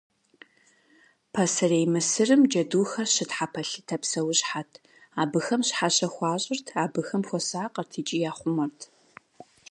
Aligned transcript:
Пасэрей 1.33 1.85
Мысырым 1.93 2.41
джэдухэр 2.49 3.07
щытхьэпэлъытэ 3.13 3.95
псэущхьэт, 4.01 4.71
абыхэм 5.21 5.61
щхьэщэ 5.67 6.07
хуащӏырт, 6.13 6.67
абыхэм 6.83 7.21
хуэсакъырт 7.27 7.91
икӏи 7.99 8.17
яхъумэрт. 8.29 8.79